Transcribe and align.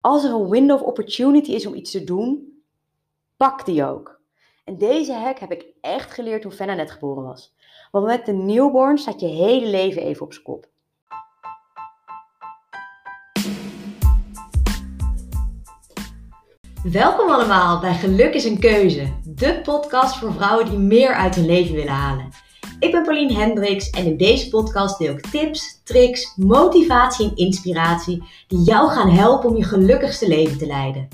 Als 0.00 0.24
er 0.24 0.30
een 0.30 0.48
window 0.48 0.80
of 0.80 0.86
opportunity 0.86 1.52
is 1.52 1.66
om 1.66 1.74
iets 1.74 1.90
te 1.90 2.04
doen, 2.04 2.62
pak 3.36 3.64
die 3.64 3.84
ook. 3.84 4.20
En 4.64 4.78
deze 4.78 5.12
hack 5.12 5.38
heb 5.38 5.52
ik 5.52 5.66
echt 5.80 6.12
geleerd 6.12 6.42
toen 6.42 6.52
Fenna 6.52 6.74
net 6.74 6.90
geboren 6.90 7.24
was. 7.24 7.54
Want 7.90 8.06
met 8.06 8.26
de 8.26 8.32
newborn 8.32 8.98
staat 8.98 9.20
je 9.20 9.26
hele 9.26 9.66
leven 9.66 10.02
even 10.02 10.22
op 10.22 10.32
zijn 10.32 10.44
kop. 10.44 10.66
Welkom 16.82 17.30
allemaal 17.30 17.80
bij 17.80 17.94
Geluk 17.94 18.34
is 18.34 18.44
een 18.44 18.58
Keuze, 18.58 19.12
de 19.24 19.60
podcast 19.62 20.16
voor 20.16 20.32
vrouwen 20.32 20.70
die 20.70 20.78
meer 20.78 21.14
uit 21.14 21.34
hun 21.34 21.46
leven 21.46 21.74
willen 21.74 21.92
halen. 21.92 22.28
Ik 22.78 22.92
ben 22.92 23.02
Pauline 23.02 23.34
Hendricks 23.34 23.90
en 23.90 24.04
in 24.04 24.16
deze 24.16 24.48
podcast 24.48 24.98
deel 24.98 25.12
ik 25.12 25.26
tips, 25.26 25.80
tricks, 25.84 26.36
motivatie 26.36 27.28
en 27.28 27.36
inspiratie 27.36 28.22
die 28.48 28.58
jou 28.58 28.88
gaan 28.90 29.10
helpen 29.10 29.50
om 29.50 29.56
je 29.56 29.64
gelukkigste 29.64 30.28
leven 30.28 30.58
te 30.58 30.66
leiden. 30.66 31.08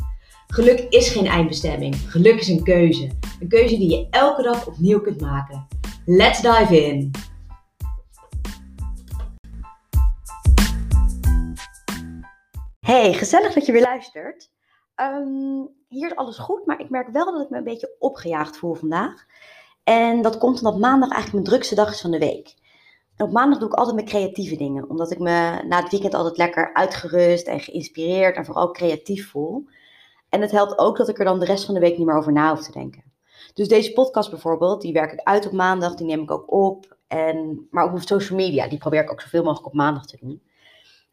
Geluk 0.46 0.80
is 0.80 1.08
geen 1.08 1.26
eindbestemming, 1.26 1.96
geluk 1.96 2.40
is 2.40 2.48
een 2.48 2.62
keuze. 2.62 3.10
Een 3.40 3.48
keuze 3.48 3.78
die 3.78 3.90
je 3.90 4.06
elke 4.10 4.42
dag 4.42 4.66
opnieuw 4.66 5.00
kunt 5.00 5.20
maken. 5.20 5.66
Let's 6.04 6.40
dive 6.40 6.86
in! 6.86 7.10
Hey, 12.80 13.12
gezellig 13.12 13.52
dat 13.52 13.66
je 13.66 13.72
weer 13.72 13.82
luistert. 13.82 14.50
Ehm, 14.94 15.62
hier 15.88 16.10
is 16.10 16.16
alles 16.16 16.38
goed, 16.38 16.66
maar 16.66 16.80
ik 16.80 16.90
merk 16.90 17.08
wel 17.08 17.32
dat 17.32 17.42
ik 17.42 17.50
me 17.50 17.56
een 17.56 17.64
beetje 17.64 17.96
opgejaagd 17.98 18.56
voel 18.56 18.74
vandaag. 18.74 19.26
En 19.84 20.22
dat 20.22 20.38
komt 20.38 20.62
omdat 20.62 20.80
maandag 20.80 21.10
eigenlijk 21.10 21.32
mijn 21.32 21.44
drukste 21.44 21.74
dag 21.74 21.90
is 21.90 22.00
van 22.00 22.10
de 22.10 22.18
week. 22.18 22.54
En 23.16 23.26
op 23.26 23.32
maandag 23.32 23.58
doe 23.58 23.68
ik 23.68 23.74
altijd 23.74 23.94
mijn 23.94 24.06
creatieve 24.06 24.56
dingen, 24.56 24.88
omdat 24.88 25.10
ik 25.10 25.18
me 25.18 25.62
na 25.68 25.82
het 25.82 25.90
weekend 25.90 26.14
altijd 26.14 26.36
lekker 26.36 26.74
uitgerust 26.74 27.46
en 27.46 27.60
geïnspireerd 27.60 28.36
en 28.36 28.44
vooral 28.44 28.70
creatief 28.70 29.30
voel. 29.30 29.66
En 30.28 30.40
het 30.40 30.50
helpt 30.50 30.78
ook 30.78 30.96
dat 30.96 31.08
ik 31.08 31.18
er 31.18 31.24
dan 31.24 31.38
de 31.38 31.44
rest 31.44 31.64
van 31.64 31.74
de 31.74 31.80
week 31.80 31.96
niet 31.98 32.06
meer 32.06 32.16
over 32.16 32.32
na 32.32 32.50
hoef 32.50 32.62
te 32.62 32.72
denken. 32.72 33.12
Dus 33.54 33.68
deze 33.68 33.92
podcast 33.92 34.30
bijvoorbeeld, 34.30 34.82
die 34.82 34.92
werk 34.92 35.12
ik 35.12 35.20
uit 35.22 35.46
op 35.46 35.52
maandag, 35.52 35.94
die 35.94 36.06
neem 36.06 36.22
ik 36.22 36.30
ook 36.30 36.52
op. 36.52 36.96
En, 37.06 37.66
maar 37.70 37.84
ook 37.84 37.92
op 37.92 38.00
social 38.00 38.38
media, 38.38 38.68
die 38.68 38.78
probeer 38.78 39.02
ik 39.02 39.10
ook 39.10 39.20
zoveel 39.20 39.42
mogelijk 39.42 39.66
op 39.66 39.74
maandag 39.74 40.06
te 40.06 40.16
doen. 40.20 40.42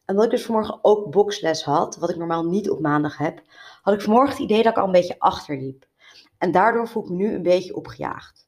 En 0.04 0.14
dat 0.14 0.24
ik 0.24 0.30
dus 0.30 0.44
vanmorgen 0.44 0.78
ook 0.82 1.10
boxles 1.10 1.64
had, 1.64 1.96
wat 1.96 2.10
ik 2.10 2.16
normaal 2.16 2.44
niet 2.44 2.70
op 2.70 2.80
maandag 2.80 3.18
heb, 3.18 3.42
had 3.82 3.94
ik 3.94 4.00
vanmorgen 4.00 4.30
het 4.30 4.42
idee 4.42 4.62
dat 4.62 4.72
ik 4.72 4.78
al 4.78 4.86
een 4.86 4.92
beetje 4.92 5.18
achterliep. 5.18 5.86
En 6.38 6.52
daardoor 6.52 6.88
voel 6.88 7.02
ik 7.02 7.08
me 7.08 7.16
nu 7.16 7.34
een 7.34 7.42
beetje 7.42 7.76
opgejaagd. 7.76 8.41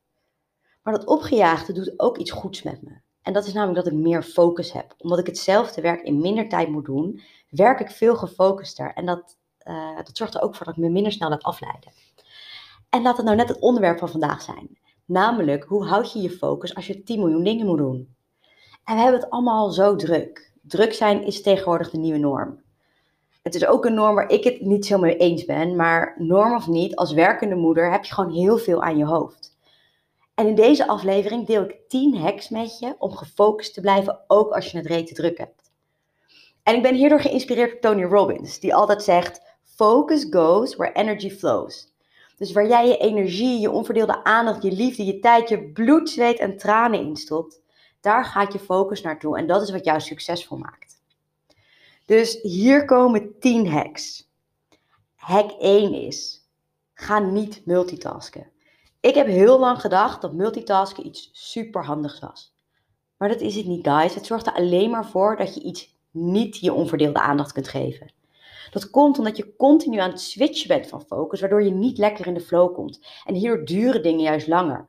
Maar 0.84 0.94
dat 0.94 1.06
opgejaagde 1.06 1.72
doet 1.72 1.94
ook 1.96 2.18
iets 2.18 2.30
goeds 2.30 2.62
met 2.62 2.82
me. 2.82 3.00
En 3.22 3.32
dat 3.32 3.46
is 3.46 3.52
namelijk 3.52 3.84
dat 3.84 3.92
ik 3.92 3.98
meer 3.98 4.22
focus 4.22 4.72
heb. 4.72 4.94
Omdat 4.98 5.18
ik 5.18 5.26
hetzelfde 5.26 5.80
werk 5.80 6.02
in 6.02 6.20
minder 6.20 6.48
tijd 6.48 6.68
moet 6.68 6.84
doen, 6.84 7.20
werk 7.48 7.80
ik 7.80 7.90
veel 7.90 8.16
gefocuster. 8.16 8.92
En 8.92 9.06
dat, 9.06 9.36
uh, 9.68 9.96
dat 9.96 10.16
zorgt 10.16 10.34
er 10.34 10.42
ook 10.42 10.54
voor 10.54 10.66
dat 10.66 10.76
ik 10.76 10.82
me 10.82 10.88
minder 10.88 11.12
snel 11.12 11.28
laat 11.28 11.42
afleiden. 11.42 11.92
En 12.88 13.02
laat 13.02 13.16
het 13.16 13.26
nou 13.26 13.36
net 13.36 13.48
het 13.48 13.60
onderwerp 13.60 13.98
van 13.98 14.08
vandaag 14.08 14.42
zijn. 14.42 14.78
Namelijk, 15.04 15.64
hoe 15.64 15.84
houd 15.84 16.12
je 16.12 16.20
je 16.20 16.30
focus 16.30 16.74
als 16.74 16.86
je 16.86 17.02
10 17.02 17.18
miljoen 17.18 17.44
dingen 17.44 17.66
moet 17.66 17.78
doen? 17.78 18.14
En 18.84 18.94
we 18.94 19.02
hebben 19.02 19.20
het 19.20 19.30
allemaal 19.30 19.70
zo 19.70 19.96
druk. 19.96 20.52
Druk 20.62 20.92
zijn 20.92 21.24
is 21.24 21.42
tegenwoordig 21.42 21.90
de 21.90 21.98
nieuwe 21.98 22.18
norm. 22.18 22.62
Het 23.42 23.54
is 23.54 23.66
ook 23.66 23.84
een 23.84 23.94
norm 23.94 24.14
waar 24.14 24.28
ik 24.28 24.44
het 24.44 24.60
niet 24.60 24.86
zo 24.86 24.98
mee 24.98 25.16
eens 25.16 25.44
ben, 25.44 25.76
maar 25.76 26.14
norm 26.18 26.54
of 26.54 26.66
niet, 26.66 26.96
als 26.96 27.12
werkende 27.12 27.54
moeder 27.54 27.92
heb 27.92 28.04
je 28.04 28.14
gewoon 28.14 28.32
heel 28.32 28.58
veel 28.58 28.82
aan 28.82 28.96
je 28.96 29.04
hoofd. 29.04 29.53
En 30.34 30.46
in 30.46 30.54
deze 30.54 30.86
aflevering 30.86 31.46
deel 31.46 31.62
ik 31.62 31.88
10 31.88 32.16
hacks 32.16 32.48
met 32.48 32.78
je 32.78 32.94
om 32.98 33.16
gefocust 33.16 33.74
te 33.74 33.80
blijven, 33.80 34.20
ook 34.26 34.52
als 34.52 34.70
je 34.70 34.76
het 34.76 34.86
rete 34.86 35.14
druk 35.14 35.38
hebt. 35.38 35.72
En 36.62 36.74
ik 36.74 36.82
ben 36.82 36.94
hierdoor 36.94 37.20
geïnspireerd 37.20 37.70
door 37.70 37.80
Tony 37.80 38.04
Robbins, 38.04 38.60
die 38.60 38.74
altijd 38.74 39.02
zegt: 39.02 39.40
Focus 39.64 40.26
goes 40.30 40.76
where 40.76 40.92
energy 40.92 41.30
flows. 41.30 41.92
Dus 42.36 42.52
waar 42.52 42.68
jij 42.68 42.88
je 42.88 42.96
energie, 42.96 43.60
je 43.60 43.70
onverdeelde 43.70 44.24
aandacht, 44.24 44.62
je 44.62 44.72
liefde, 44.72 45.04
je 45.04 45.18
tijd, 45.18 45.48
je 45.48 45.62
bloed, 45.62 46.10
zweet 46.10 46.38
en 46.38 46.56
tranen 46.56 47.00
instopt, 47.00 47.60
daar 48.00 48.24
gaat 48.24 48.52
je 48.52 48.58
focus 48.58 49.02
naartoe. 49.02 49.38
En 49.38 49.46
dat 49.46 49.62
is 49.62 49.70
wat 49.70 49.84
jou 49.84 50.00
succesvol 50.00 50.58
maakt. 50.58 51.02
Dus 52.06 52.38
hier 52.42 52.84
komen 52.84 53.38
10 53.38 53.68
hacks. 53.68 54.30
Hack 55.14 55.50
1 55.50 55.94
is: 55.94 56.48
ga 56.94 57.18
niet 57.18 57.66
multitasken. 57.66 58.52
Ik 59.04 59.14
heb 59.14 59.26
heel 59.26 59.58
lang 59.58 59.80
gedacht 59.80 60.20
dat 60.20 60.32
multitasken 60.32 61.06
iets 61.06 61.30
superhandigs 61.32 62.20
was. 62.20 62.54
Maar 63.16 63.28
dat 63.28 63.40
is 63.40 63.56
het 63.56 63.66
niet, 63.66 63.86
guys. 63.86 64.14
Het 64.14 64.26
zorgt 64.26 64.46
er 64.46 64.54
alleen 64.54 64.90
maar 64.90 65.06
voor 65.06 65.36
dat 65.36 65.54
je 65.54 65.60
iets 65.60 65.96
niet 66.10 66.56
je 66.56 66.72
onverdeelde 66.72 67.20
aandacht 67.20 67.52
kunt 67.52 67.68
geven. 67.68 68.12
Dat 68.70 68.90
komt 68.90 69.18
omdat 69.18 69.36
je 69.36 69.56
continu 69.56 69.98
aan 69.98 70.10
het 70.10 70.20
switchen 70.20 70.68
bent 70.68 70.86
van 70.86 71.02
focus, 71.02 71.40
waardoor 71.40 71.62
je 71.62 71.70
niet 71.70 71.98
lekker 71.98 72.26
in 72.26 72.34
de 72.34 72.40
flow 72.40 72.74
komt. 72.74 73.06
En 73.24 73.34
hierdoor 73.34 73.64
duren 73.64 74.02
dingen 74.02 74.22
juist 74.22 74.46
langer. 74.46 74.88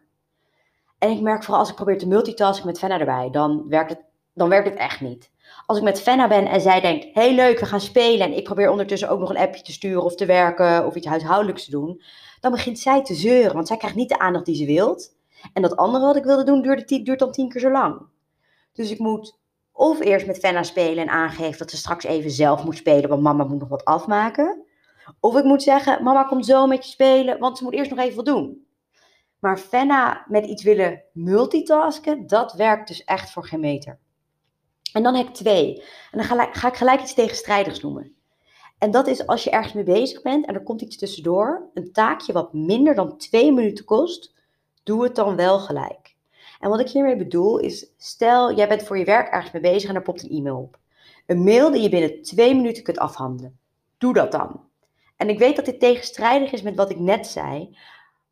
En 0.97 1.11
ik 1.11 1.21
merk 1.21 1.43
vooral 1.43 1.59
als 1.59 1.69
ik 1.69 1.75
probeer 1.75 1.97
te 1.97 2.07
multitasken 2.07 2.65
met 2.65 2.79
Fenna 2.79 2.99
erbij, 2.99 3.29
dan 3.29 3.67
werkt 3.67 3.89
het, 3.89 4.01
dan 4.33 4.49
werkt 4.49 4.69
het 4.69 4.77
echt 4.77 5.01
niet. 5.01 5.31
Als 5.65 5.77
ik 5.77 5.83
met 5.83 6.01
Fenna 6.01 6.27
ben 6.27 6.47
en 6.47 6.61
zij 6.61 6.81
denkt, 6.81 7.07
heel 7.13 7.33
leuk, 7.33 7.59
we 7.59 7.65
gaan 7.65 7.81
spelen. 7.81 8.27
En 8.27 8.37
ik 8.37 8.43
probeer 8.43 8.69
ondertussen 8.69 9.09
ook 9.09 9.19
nog 9.19 9.29
een 9.29 9.37
appje 9.37 9.61
te 9.61 9.71
sturen 9.71 10.03
of 10.03 10.15
te 10.15 10.25
werken 10.25 10.85
of 10.85 10.95
iets 10.95 11.07
huishoudelijks 11.07 11.65
te 11.65 11.71
doen 11.71 12.01
dan 12.45 12.53
begint 12.53 12.79
zij 12.79 13.03
te 13.03 13.15
zeuren, 13.15 13.53
want 13.53 13.67
zij 13.67 13.77
krijgt 13.77 13.95
niet 13.95 14.09
de 14.09 14.19
aandacht 14.19 14.45
die 14.45 14.55
ze 14.55 14.65
wilt. 14.65 15.15
En 15.53 15.61
dat 15.61 15.75
andere 15.75 16.05
wat 16.05 16.15
ik 16.15 16.23
wilde 16.23 16.43
doen 16.43 16.61
duurt, 16.61 17.05
duurt 17.05 17.19
dan 17.19 17.31
tien 17.31 17.49
keer 17.49 17.61
zo 17.61 17.71
lang. 17.71 18.01
Dus 18.73 18.91
ik 18.91 18.99
moet 18.99 19.39
of 19.71 19.99
eerst 19.99 20.25
met 20.27 20.37
Fenna 20.37 20.63
spelen 20.63 21.03
en 21.03 21.09
aangeven 21.09 21.57
dat 21.57 21.69
ze 21.69 21.77
straks 21.77 22.03
even 22.03 22.31
zelf 22.31 22.63
moet 22.63 22.77
spelen, 22.77 23.09
want 23.09 23.21
mama 23.21 23.43
moet 23.43 23.59
nog 23.59 23.69
wat 23.69 23.85
afmaken. 23.85 24.63
Of 25.19 25.37
ik 25.37 25.43
moet 25.43 25.63
zeggen, 25.63 26.03
mama 26.03 26.23
komt 26.23 26.45
zo 26.45 26.67
met 26.67 26.85
je 26.85 26.91
spelen, 26.91 27.39
want 27.39 27.57
ze 27.57 27.63
moet 27.63 27.73
eerst 27.73 27.89
nog 27.89 27.99
even 27.99 28.15
wat 28.15 28.25
doen. 28.25 28.67
Maar 29.39 29.57
Fenna 29.57 30.25
met 30.27 30.45
iets 30.45 30.63
willen 30.63 31.03
multitasken, 31.13 32.27
dat 32.27 32.53
werkt 32.53 32.87
dus 32.87 33.03
echt 33.03 33.31
voor 33.31 33.45
geen 33.45 33.59
meter. 33.59 33.99
En 34.95 35.03
dan 35.03 35.15
heb 35.15 35.27
ik 35.27 35.33
twee. 35.33 35.83
En 36.11 36.17
dan 36.17 36.23
ga, 36.23 36.49
ga 36.51 36.67
ik 36.67 36.75
gelijk 36.75 37.01
iets 37.01 37.13
tegenstrijdigs 37.13 37.81
noemen. 37.81 38.15
En 38.77 38.91
dat 38.91 39.07
is 39.07 39.27
als 39.27 39.43
je 39.43 39.49
ergens 39.49 39.73
mee 39.73 39.83
bezig 39.83 40.21
bent 40.21 40.45
en 40.45 40.53
er 40.53 40.63
komt 40.63 40.81
iets 40.81 40.97
tussendoor, 40.97 41.69
een 41.73 41.91
taakje 41.91 42.33
wat 42.33 42.53
minder 42.53 42.95
dan 42.95 43.17
twee 43.17 43.51
minuten 43.51 43.85
kost, 43.85 44.33
doe 44.83 45.03
het 45.03 45.15
dan 45.15 45.35
wel 45.35 45.59
gelijk. 45.59 46.15
En 46.59 46.69
wat 46.69 46.79
ik 46.79 46.89
hiermee 46.89 47.15
bedoel 47.15 47.57
is, 47.57 47.87
stel 47.97 48.55
jij 48.55 48.67
bent 48.67 48.83
voor 48.83 48.97
je 48.97 49.05
werk 49.05 49.27
ergens 49.27 49.51
mee 49.51 49.61
bezig 49.61 49.89
en 49.89 49.95
er 49.95 50.01
popt 50.01 50.23
een 50.23 50.29
e-mail 50.29 50.57
op. 50.57 50.79
Een 51.25 51.43
mail 51.43 51.71
die 51.71 51.81
je 51.81 51.89
binnen 51.89 52.21
twee 52.21 52.55
minuten 52.55 52.83
kunt 52.83 52.99
afhandelen. 52.99 53.59
Doe 53.97 54.13
dat 54.13 54.31
dan. 54.31 54.61
En 55.15 55.29
ik 55.29 55.39
weet 55.39 55.55
dat 55.55 55.65
dit 55.65 55.79
tegenstrijdig 55.79 56.51
is 56.51 56.61
met 56.61 56.75
wat 56.75 56.89
ik 56.89 56.99
net 56.99 57.27
zei, 57.27 57.77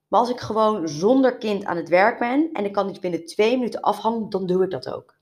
maar 0.07 0.19
als 0.19 0.29
ik 0.29 0.39
gewoon 0.39 0.87
zonder 0.87 1.37
kind 1.37 1.65
aan 1.65 1.77
het 1.77 1.89
werk 1.89 2.19
ben 2.19 2.49
en 2.53 2.65
ik 2.65 2.73
kan 2.73 2.89
iets 2.89 2.99
binnen 2.99 3.25
twee 3.25 3.57
minuten 3.57 3.81
afhandelen, 3.81 4.29
dan 4.29 4.45
doe 4.45 4.63
ik 4.63 4.71
dat 4.71 4.89
ook. 4.89 5.21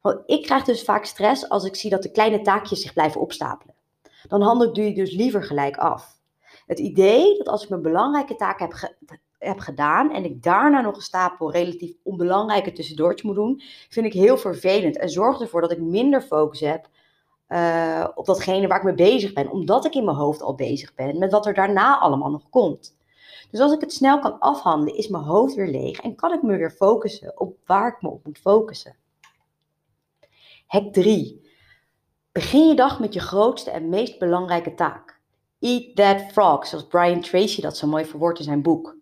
Want 0.00 0.22
ik 0.26 0.42
krijg 0.42 0.64
dus 0.64 0.82
vaak 0.82 1.04
stress 1.04 1.48
als 1.48 1.64
ik 1.64 1.76
zie 1.76 1.90
dat 1.90 2.02
de 2.02 2.10
kleine 2.10 2.42
taakjes 2.42 2.80
zich 2.80 2.92
blijven 2.92 3.20
opstapelen 3.20 3.74
dan 4.28 4.42
handel 4.42 4.76
ik 4.76 4.94
dus 4.94 5.14
liever 5.14 5.42
gelijk 5.42 5.76
af. 5.76 6.18
Het 6.66 6.78
idee 6.78 7.36
dat 7.36 7.48
als 7.48 7.62
ik 7.62 7.68
mijn 7.68 7.82
belangrijke 7.82 8.36
taak 8.36 8.60
heb, 8.60 8.94
heb 9.38 9.58
gedaan 9.58 10.12
en 10.12 10.24
ik 10.24 10.42
daarna 10.42 10.80
nog 10.80 10.96
een 10.96 11.02
stapel 11.02 11.52
relatief 11.52 11.92
onbelangrijke 12.02 12.72
tussendoortjes 12.72 13.22
moet 13.22 13.34
doen, 13.34 13.62
vind 13.88 14.06
ik 14.06 14.12
heel 14.12 14.38
vervelend 14.38 14.98
en 14.98 15.10
zorgt 15.10 15.40
ervoor 15.40 15.60
dat 15.60 15.70
ik 15.70 15.80
minder 15.80 16.22
focus 16.22 16.60
heb 16.60 16.88
uh, 17.48 18.08
op 18.14 18.26
datgene 18.26 18.66
waar 18.66 18.78
ik 18.78 18.84
mee 18.84 18.94
bezig 18.94 19.32
ben, 19.32 19.50
omdat 19.50 19.84
ik 19.84 19.94
in 19.94 20.04
mijn 20.04 20.16
hoofd 20.16 20.42
al 20.42 20.54
bezig 20.54 20.94
ben 20.94 21.18
met 21.18 21.32
wat 21.32 21.46
er 21.46 21.54
daarna 21.54 21.98
allemaal 21.98 22.30
nog 22.30 22.48
komt. 22.50 22.96
Dus 23.50 23.60
als 23.60 23.72
ik 23.72 23.80
het 23.80 23.92
snel 23.92 24.18
kan 24.18 24.38
afhandelen, 24.38 24.96
is 24.96 25.08
mijn 25.08 25.24
hoofd 25.24 25.54
weer 25.54 25.68
leeg 25.68 26.00
en 26.00 26.14
kan 26.14 26.32
ik 26.32 26.42
me 26.42 26.56
weer 26.56 26.70
focussen 26.70 27.40
op 27.40 27.56
waar 27.66 27.88
ik 27.88 28.02
me 28.02 28.08
op 28.08 28.24
moet 28.24 28.38
focussen. 28.38 28.96
Hack 30.70 30.92
3. 30.92 31.48
Begin 32.32 32.68
je 32.68 32.74
dag 32.74 33.00
met 33.00 33.14
je 33.14 33.20
grootste 33.20 33.70
en 33.70 33.88
meest 33.88 34.18
belangrijke 34.18 34.74
taak. 34.74 35.20
Eat 35.60 35.96
that 35.96 36.32
frog, 36.32 36.66
zoals 36.66 36.86
Brian 36.86 37.20
Tracy 37.20 37.60
dat 37.60 37.76
zo 37.76 37.86
mooi 37.86 38.04
verwoordt 38.04 38.38
in 38.38 38.44
zijn 38.44 38.62
boek. 38.62 38.96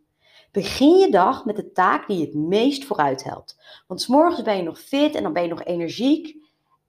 Begin 0.53 0.97
je 0.99 1.11
dag 1.11 1.45
met 1.45 1.57
de 1.57 1.73
taak 1.73 2.07
die 2.07 2.19
je 2.19 2.25
het 2.25 2.35
meest 2.35 2.85
vooruit 2.85 3.25
helpt. 3.25 3.61
Want 3.87 4.01
s'morgens 4.01 4.43
ben 4.43 4.57
je 4.57 4.63
nog 4.63 4.79
fit 4.79 5.15
en 5.15 5.23
dan 5.23 5.33
ben 5.33 5.43
je 5.43 5.49
nog 5.49 5.65
energiek. 5.65 6.37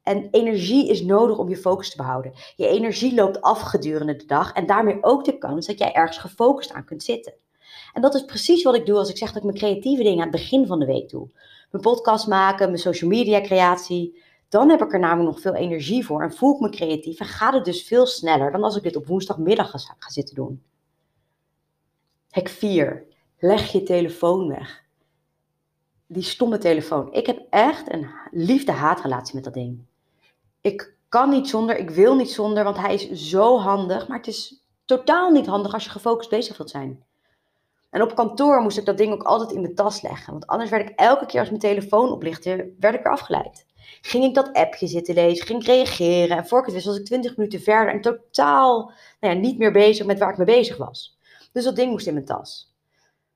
En 0.04 0.28
energie 0.32 0.90
is 0.90 1.02
nodig 1.02 1.38
om 1.38 1.50
je 1.50 1.58
focus 1.58 1.90
te 1.90 1.98
behouden. 1.98 2.34
Je 2.56 2.68
energie 2.68 3.14
loopt 3.14 3.42
af 3.42 3.62
gedurende 3.62 4.16
de 4.16 4.26
dag 4.26 4.54
en 4.54 4.66
daarmee 4.66 4.98
ook 5.02 5.26
de 5.26 5.38
kans 5.38 5.68
dat 5.68 5.80
jij 5.80 5.94
ergens 5.94 6.18
gefocust 6.18 6.74
aan 6.74 6.86
kunt 6.86 7.04
zitten. 7.04 7.34
En 7.94 8.02
dat 8.02 8.16
is 8.16 8.26
precies 8.26 8.64
wat 8.64 8.76
ik 8.76 8.86
doe 8.86 8.98
als 8.98 9.10
ik 9.10 9.18
zeg 9.18 9.28
dat 9.28 9.38
ik 9.38 9.44
mijn 9.44 9.58
creatieve 9.58 10.04
dingen 10.04 10.18
aan 10.26 10.32
het 10.32 10.42
begin 10.42 10.68
van 10.68 10.80
de 10.80 10.86
week 10.86 11.10
doe. 11.10 11.30
Mijn 11.72 11.84
podcast 11.84 12.28
maken, 12.28 12.68
mijn 12.68 12.80
social 12.80 13.10
media 13.10 13.42
creatie, 13.42 14.28
dan 14.50 14.70
heb 14.70 14.82
ik 14.82 14.94
er 14.94 15.00
namelijk 15.00 15.30
nog 15.30 15.42
veel 15.42 15.56
energie 15.56 16.06
voor 16.06 16.24
en 16.24 16.34
voel 16.34 16.54
ik 16.54 16.60
me 16.60 16.70
creatief 16.70 17.20
en 17.20 17.26
gaat 17.26 17.54
het 17.54 17.66
dus 17.66 17.84
veel 17.84 18.06
sneller 18.06 18.52
dan 18.52 18.64
als 18.64 18.76
ik 18.76 18.84
dit 18.84 18.96
op 18.96 19.08
woensdagmiddag 19.08 19.70
ga, 19.72 20.10
zitten 20.10 20.36
doen. 20.36 20.64
Hack 22.30 22.48
4. 22.50 23.04
Leg 23.40 23.72
je 23.72 23.84
telefoon 23.84 24.48
weg. 24.48 24.84
Die 26.08 26.24
stomme 26.24 26.58
telefoon. 26.58 27.14
Ik 27.14 27.26
heb 27.26 27.46
echt 27.50 27.94
een 27.94 28.10
liefde-haatrelatie 28.32 29.36
met 29.36 29.44
dat 29.44 29.54
ding. 29.54 29.86
Ik 30.62 30.94
kan 31.10 31.30
niet 31.30 31.48
zonder, 31.50 31.78
ik 31.78 31.90
wil 31.90 32.16
niet 32.16 32.32
zonder, 32.32 32.64
want 32.64 32.78
hij 32.78 32.94
is 32.94 33.30
zo 33.30 33.58
handig. 33.58 34.08
Maar 34.08 34.18
het 34.18 34.28
is 34.28 34.64
totaal 34.86 35.32
niet 35.32 35.46
handig 35.46 35.74
als 35.74 35.84
je 35.84 35.90
gefocust 35.90 36.30
bezig 36.30 36.58
wilt 36.58 36.70
zijn. 36.70 37.04
En 37.90 38.02
op 38.02 38.16
kantoor 38.16 38.62
moest 38.62 38.78
ik 38.78 38.86
dat 38.86 38.98
ding 38.98 39.14
ook 39.14 39.24
altijd 39.24 39.52
in 39.52 39.62
mijn 39.62 39.76
tas 39.76 40.02
leggen. 40.02 40.32
Want 40.32 40.48
anders 40.48 40.70
werd 40.70 40.90
ik 40.90 40.96
elke 40.96 41.26
keer 41.26 41.40
als 41.40 41.50
mijn 41.50 41.62
telefoon 41.62 42.12
oplichtte, 42.12 42.74
werd 42.80 42.96
ik 42.96 43.04
weer 43.04 43.12
afgeleid. 43.12 43.66
Ging 44.02 44.24
ik 44.24 44.34
dat 44.34 44.54
appje 44.54 44.88
zitten 44.88 45.14
lezen, 45.14 45.46
ging 45.46 45.62
ik 45.62 45.68
reageren. 45.68 46.38
En 46.38 46.48
voor 46.48 46.60
ik 46.60 46.66
het 46.66 46.74
wist 46.74 46.86
was 46.86 46.98
ik 46.98 47.06
20 47.06 47.38
minuten 47.38 47.62
verder 47.62 47.94
en 47.94 48.02
totaal 48.02 48.92
nou 49.20 49.34
ja, 49.34 49.40
niet 49.40 49.58
meer 49.58 49.72
bezig 49.72 50.06
met 50.06 50.20
waar 50.20 50.30
ik 50.30 50.38
mee 50.38 50.46
bezig 50.46 50.78
was. 50.78 51.18
Dus 51.52 51.64
dat 51.64 51.76
ding 51.76 51.92
moest 51.92 52.08
in 52.08 52.14
mijn 52.14 52.26
tas. 52.26 52.74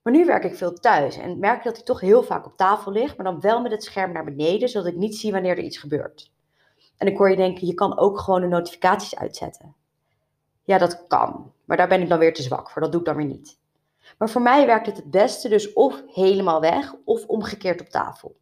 Maar 0.02 0.14
nu 0.14 0.26
werk 0.26 0.44
ik 0.44 0.56
veel 0.56 0.74
thuis 0.74 1.18
en 1.18 1.40
merk 1.40 1.58
ik 1.58 1.64
dat 1.64 1.76
hij 1.76 1.86
toch 1.86 2.00
heel 2.00 2.24
vaak 2.24 2.46
op 2.46 2.58
tafel 2.58 2.92
ligt, 2.92 3.18
maar 3.18 3.26
dan 3.26 3.42
wel 3.42 3.62
met 3.62 3.72
het 3.72 3.84
scherm 3.84 4.12
naar 4.12 4.24
beneden, 4.24 4.70
zodat 4.70 4.88
ik 4.88 4.96
niet 4.96 5.16
zie 5.16 5.32
wanneer 5.32 5.58
er 5.58 5.64
iets 5.64 5.78
gebeurt. 5.78 6.32
En 6.98 7.08
ik 7.08 7.18
hoor 7.18 7.30
je 7.30 7.36
denken, 7.36 7.68
je 7.68 7.74
kan 7.74 7.98
ook 7.98 8.20
gewoon 8.20 8.42
de 8.42 8.48
notificaties 8.48 9.16
uitzetten. 9.16 9.76
Ja, 10.64 10.78
dat 10.78 11.08
kan, 11.08 11.52
maar 11.66 11.78
daar 11.78 11.88
ben 11.88 12.02
ik 12.02 12.10
dan 12.10 12.20
weer 12.20 12.34
te 12.34 12.42
zwak 12.42 12.70
voor, 12.70 12.82
dat 12.82 12.92
doe 12.92 13.00
ik 13.00 13.08
dan 13.08 13.16
weer 13.16 13.26
niet. 13.26 13.58
Maar 14.18 14.30
voor 14.30 14.42
mij 14.42 14.66
werkt 14.66 14.86
het 14.86 14.98
het 14.98 15.12
beste 15.12 15.50
dus 15.50 15.74
of 15.74 16.04
helemaal 16.08 16.62
weg 16.62 16.94
of 17.06 17.26
omgekeerd 17.26 17.82
op 17.82 17.88
tafel. 17.88 18.36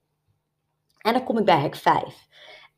En 1.01 1.13
dan 1.13 1.23
kom 1.23 1.37
ik 1.37 1.45
bij 1.45 1.59
hek 1.59 1.75
5. 1.75 2.27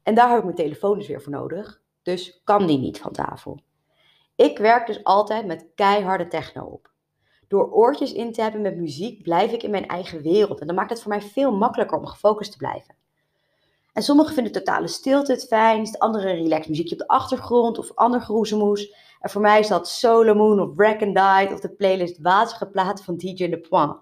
En 0.03 0.15
daar 0.15 0.29
heb 0.29 0.37
ik 0.37 0.43
mijn 0.43 0.55
telefoon 0.55 0.97
dus 0.97 1.07
weer 1.07 1.21
voor 1.21 1.31
nodig. 1.31 1.81
Dus 2.01 2.41
kan 2.43 2.67
die 2.67 2.77
niet 2.77 2.99
van 2.99 3.11
tafel. 3.11 3.59
Ik 4.35 4.57
werk 4.57 4.87
dus 4.87 5.03
altijd 5.03 5.45
met 5.45 5.67
keiharde 5.75 6.27
techno 6.27 6.63
op. 6.63 6.91
Door 7.47 7.71
oortjes 7.71 8.13
in 8.13 8.31
te 8.31 8.41
hebben 8.41 8.61
met 8.61 8.77
muziek 8.77 9.23
blijf 9.23 9.51
ik 9.51 9.63
in 9.63 9.71
mijn 9.71 9.87
eigen 9.87 10.21
wereld. 10.21 10.59
En 10.59 10.67
dan 10.67 10.75
maakt 10.75 10.89
het 10.89 11.01
voor 11.01 11.11
mij 11.11 11.21
veel 11.21 11.51
makkelijker 11.51 11.97
om 11.97 12.05
gefocust 12.05 12.51
te 12.51 12.57
blijven. 12.57 12.95
En 13.93 14.03
sommigen 14.03 14.33
vinden 14.33 14.53
totale 14.53 14.87
stilte 14.87 15.31
het 15.31 15.45
fijnst, 15.47 15.99
anderen 15.99 16.35
relax 16.35 16.67
muziekje 16.67 16.93
op 16.93 16.99
de 16.99 17.07
achtergrond 17.07 17.77
of 17.77 17.91
ander 17.95 18.21
geroezemoes. 18.21 18.95
En 19.19 19.29
voor 19.29 19.41
mij 19.41 19.59
is 19.59 19.67
dat 19.67 19.89
Solomon 19.89 20.59
of 20.59 20.75
Wreck 20.75 21.01
and 21.01 21.15
Die 21.15 21.53
of 21.53 21.59
de 21.59 21.75
playlist 21.75 22.21
Wazige 22.21 22.69
van 23.03 23.17
DJ 23.17 23.47
Le 23.47 23.59
Point. 23.59 23.95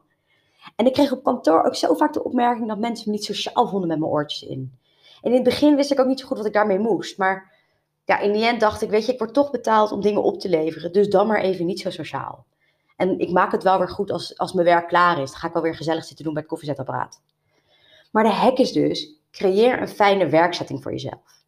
En 0.76 0.86
ik 0.86 0.94
kreeg 0.94 1.12
op 1.12 1.24
kantoor 1.24 1.64
ook 1.64 1.76
zo 1.76 1.94
vaak 1.94 2.14
de 2.14 2.24
opmerking 2.24 2.68
dat 2.68 2.80
mensen 2.80 3.10
me 3.10 3.16
niet 3.16 3.26
sociaal 3.26 3.68
vonden 3.68 3.88
met 3.88 4.00
mijn 4.00 4.12
oortjes 4.12 4.50
in. 4.50 4.80
En 5.22 5.30
in 5.30 5.34
het 5.34 5.44
begin 5.44 5.76
wist 5.76 5.92
ik 5.92 6.00
ook 6.00 6.08
niet 6.08 6.20
zo 6.20 6.28
goed 6.28 6.38
wat 6.38 6.46
ik 6.46 6.54
daarmee 6.54 6.80
moest. 6.80 7.18
Maar 7.18 7.52
ja, 8.06 8.20
in 8.20 8.32
die 8.34 8.46
end 8.46 8.60
dacht 8.60 8.82
ik, 8.82 8.90
weet 8.90 9.06
je, 9.06 9.12
ik 9.12 9.20
word 9.20 9.34
toch 9.34 9.52
betaald 9.52 9.92
om 9.92 10.02
dingen 10.02 10.24
op 10.24 10.40
te 10.40 10.50
leveren. 10.50 10.94
Dus 10.94 11.10
dan 11.10 11.28
maar 11.28 11.42
even 11.42 11.66
niet 11.66 11.80
zo 11.80 11.90
sociaal. 11.90 12.46
En 12.96 13.20
ik 13.20 13.32
maak 13.32 13.52
het 13.52 13.64
wel 13.64 13.78
weer 13.78 13.90
goed 13.90 14.12
als, 14.12 14.38
als 14.38 14.54
mijn 14.54 14.66
werk 14.66 14.88
klaar 14.88 15.22
is. 15.22 15.30
Dan 15.32 15.40
ga 15.40 15.48
ik 15.48 15.54
wel 15.54 15.62
weer 15.62 15.76
gezellig 15.76 16.06
zitten 16.06 16.26
doen 16.26 16.34
bij 16.34 16.42
het 16.42 16.52
koffiezetapparaat. 16.52 17.22
Maar 18.12 18.24
de 18.24 18.30
hack 18.30 18.58
is 18.58 18.72
dus, 18.72 19.20
creëer 19.32 19.82
een 19.82 19.88
fijne 19.88 20.30
werkzetting 20.30 20.84
voor 20.84 20.92
jezelf. 20.92 21.40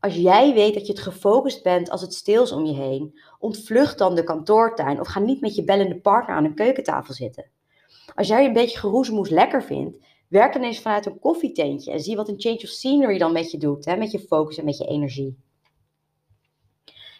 Als 0.00 0.14
jij 0.14 0.54
weet 0.54 0.74
dat 0.74 0.86
je 0.86 0.92
het 0.92 1.02
gefocust 1.02 1.62
bent 1.62 1.90
als 1.90 2.00
het 2.00 2.14
stil 2.14 2.42
is 2.42 2.52
om 2.52 2.64
je 2.64 2.74
heen, 2.74 3.18
ontvlucht 3.38 3.98
dan 3.98 4.14
de 4.14 4.24
kantoortuin 4.24 5.00
of 5.00 5.08
ga 5.08 5.20
niet 5.20 5.40
met 5.40 5.54
je 5.54 5.64
bellende 5.64 6.00
partner 6.00 6.36
aan 6.36 6.44
een 6.44 6.54
keukentafel 6.54 7.14
zitten. 7.14 7.44
Als 8.14 8.28
jij 8.28 8.44
een 8.44 8.52
beetje 8.52 8.78
geroezemoes 8.78 9.28
lekker 9.28 9.62
vindt, 9.62 9.96
werk 10.28 10.52
dan 10.52 10.62
eens 10.62 10.80
vanuit 10.80 11.06
een 11.06 11.18
koffietentje 11.18 11.92
en 11.92 12.00
zie 12.00 12.16
wat 12.16 12.28
een 12.28 12.40
change 12.40 12.56
of 12.62 12.68
scenery 12.68 13.18
dan 13.18 13.32
met 13.32 13.50
je 13.50 13.58
doet, 13.58 13.84
hè, 13.84 13.96
met 13.96 14.10
je 14.10 14.18
focus 14.18 14.58
en 14.58 14.64
met 14.64 14.78
je 14.78 14.86
energie. 14.86 15.38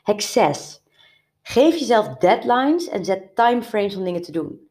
Hack 0.02 0.20
6. 0.20 0.82
Geef 1.42 1.76
jezelf 1.78 2.08
deadlines 2.08 2.88
en 2.88 3.04
zet 3.04 3.36
timeframes 3.36 3.96
om 3.96 4.04
dingen 4.04 4.22
te 4.22 4.32
doen. 4.32 4.70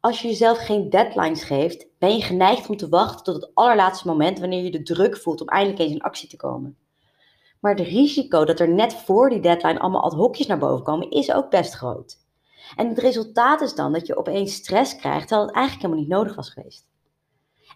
Als 0.00 0.22
je 0.22 0.28
jezelf 0.28 0.58
geen 0.58 0.90
deadlines 0.90 1.42
geeft, 1.42 1.86
ben 1.98 2.16
je 2.16 2.22
geneigd 2.22 2.68
om 2.68 2.76
te 2.76 2.88
wachten 2.88 3.24
tot 3.24 3.34
het 3.34 3.50
allerlaatste 3.54 4.08
moment 4.08 4.38
wanneer 4.38 4.62
je 4.62 4.70
de 4.70 4.82
druk 4.82 5.16
voelt 5.16 5.40
om 5.40 5.48
eindelijk 5.48 5.80
eens 5.80 5.92
in 5.92 6.00
actie 6.00 6.28
te 6.28 6.36
komen. 6.36 6.78
Maar 7.60 7.74
het 7.74 7.86
risico 7.86 8.44
dat 8.44 8.60
er 8.60 8.68
net 8.68 8.94
voor 8.94 9.30
die 9.30 9.40
deadline 9.40 9.78
allemaal 9.78 10.02
ad 10.02 10.12
hocjes 10.12 10.46
naar 10.46 10.58
boven 10.58 10.84
komen, 10.84 11.10
is 11.10 11.32
ook 11.32 11.50
best 11.50 11.74
groot. 11.74 12.25
En 12.76 12.88
het 12.88 12.98
resultaat 12.98 13.60
is 13.60 13.74
dan 13.74 13.92
dat 13.92 14.06
je 14.06 14.16
opeens 14.16 14.54
stress 14.54 14.96
krijgt, 14.96 15.28
terwijl 15.28 15.46
het 15.46 15.56
eigenlijk 15.56 15.86
helemaal 15.86 16.04
niet 16.04 16.16
nodig 16.16 16.34
was 16.36 16.50
geweest. 16.50 16.86